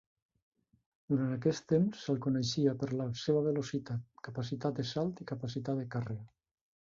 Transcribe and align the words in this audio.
Durant 1.11 1.33
aquest 1.33 1.65
temps, 1.71 1.99
se'ls 2.05 2.21
coneixia 2.27 2.73
per 2.83 2.89
la 3.01 3.07
seva 3.25 3.43
velocitat, 3.49 4.01
capacitat 4.29 4.79
de 4.79 4.87
salt 4.93 5.21
i 5.25 5.31
capacitat 5.33 5.83
de 5.83 5.85
càrrega. 5.97 6.27